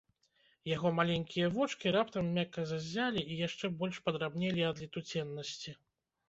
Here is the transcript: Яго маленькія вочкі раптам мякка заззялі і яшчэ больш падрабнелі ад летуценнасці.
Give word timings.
Яго 0.75 0.91
маленькія 0.99 1.49
вочкі 1.57 1.93
раптам 1.95 2.31
мякка 2.37 2.63
заззялі 2.71 3.21
і 3.35 3.37
яшчэ 3.47 3.71
больш 3.83 4.01
падрабнелі 4.09 4.67
ад 4.71 4.83
летуценнасці. 4.87 5.77